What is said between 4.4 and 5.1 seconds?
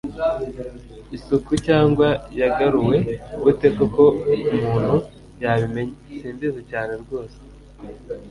Umuntu